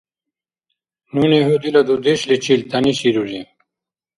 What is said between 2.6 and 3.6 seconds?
тяниширури.